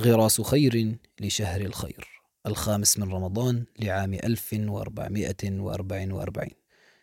[0.00, 2.22] غراس خير لشهر الخير.
[2.46, 6.48] الخامس من رمضان لعام 1444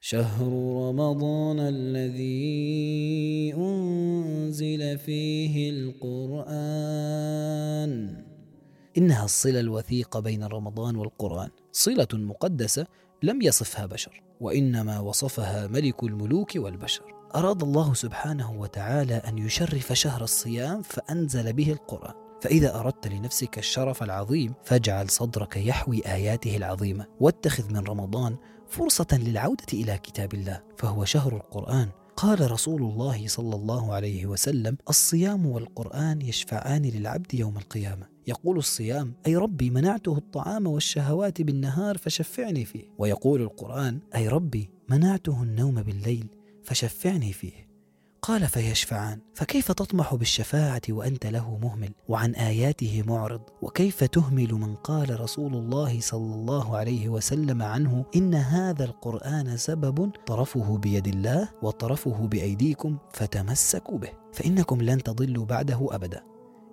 [0.00, 0.46] شهر
[0.88, 6.48] رمضان الذي أنزل فيه القرآن.
[8.98, 11.50] إنها الصلة الوثيقة بين رمضان والقرآن.
[11.72, 12.86] صلة مقدسة
[13.22, 17.04] لم يصفها بشر وإنما وصفها ملك الملوك والبشر.
[17.34, 22.27] أراد الله سبحانه وتعالى أن يشرف شهر الصيام فأنزل به القرآن.
[22.40, 28.36] فإذا أردت لنفسك الشرف العظيم فاجعل صدرك يحوي آياته العظيمة واتخذ من رمضان
[28.68, 31.88] فرصة للعودة إلى كتاب الله فهو شهر القرآن.
[32.16, 38.06] قال رسول الله صلى الله عليه وسلم الصيام والقرآن يشفعان للعبد يوم القيامة.
[38.26, 42.84] يقول الصيام أي ربي منعته الطعام والشهوات بالنهار فشفعني فيه.
[42.98, 46.26] ويقول القرآن أي ربي منعته النوم بالليل
[46.64, 47.67] فشفعني فيه.
[48.28, 55.20] قال فيشفعان فكيف تطمح بالشفاعة وأنت له مهمل؟ وعن آياته معرض وكيف تهمل من قال
[55.20, 62.26] رسول الله صلى الله عليه وسلم عنه إن هذا القرآن سبب طرفه بيد الله وطرفه
[62.26, 66.22] بأيديكم فتمسكوا به فإنكم لن تضلوا بعده أبدا.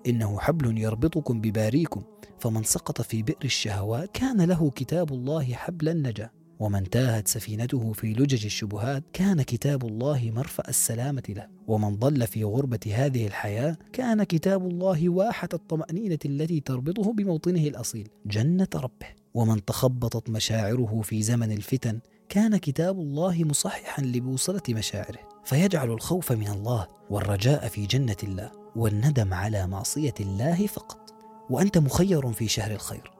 [0.07, 2.03] إنه حبل يربطكم بباريكم
[2.39, 6.34] فمن سقط في بئر الشهوات كان له كتاب الله حبل النجاة.
[6.59, 11.47] ومن تاهت سفينته في لجج الشبهات كان كتاب الله مرفأ السلامة له.
[11.67, 18.09] ومن ضل في غربة هذه الحياة كان كتاب الله واحة الطمأنينة التي تربطه بموطنه الأصيل
[18.25, 19.07] جنة ربه.
[19.33, 25.19] ومن تخبطت مشاعره في زمن الفتن كان كتاب الله مصححا لبوصلة مشاعره.
[25.43, 31.13] فيجعل الخوف من الله والرجاء في جنة الله والندم على معصية الله فقط.
[31.49, 33.11] وأنت مخير في شهر الخير.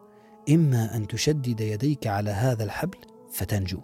[0.50, 2.98] إما أن تشدد يديك على هذا الحبل
[3.36, 3.82] فتنجو.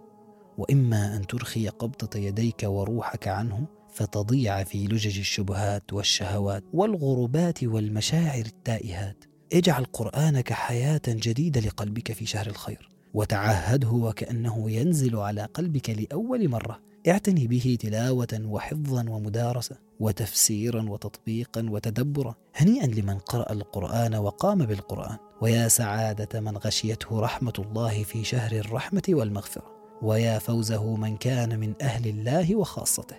[0.58, 9.26] وإما أن ترخي قبضة يديك وروحك عنه فتضيع في لجج الشبهات والشهوات والغربات والمشاعر التائهات.
[9.54, 16.80] اجعل قرآنك حياة جديدة لقلبك في شهر الخير وتعهده وكأنه ينزل على قلبك لأول مرة.
[17.08, 25.18] اعتني به تلاوة وحفظا ومدارسة وتفسيرا وتطبيقا وتدبرا هنيئا لمن قرأ القرآن وقام بالقرآن.
[25.42, 29.64] ويا سعادة من غشيته رحمة الله في شهر الرحمة والمغفرة.
[30.02, 33.16] ويا فوزه من كان من أهل الله وخاصته.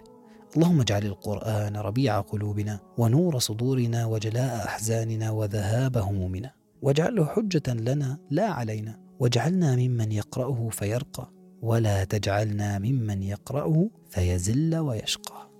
[0.56, 6.50] اللهم اجعل القرآن ربيع قلوبنا ونور صدورنا وجلاء أحزاننا وذهاب همومنا.
[6.82, 8.98] واجعله حجة لنا لا علينا.
[9.20, 11.41] واجعلنا ممن يقرأه فيرقى.
[11.62, 15.51] ولا تجعلنا ممن يقرأه فيزل ويشقى.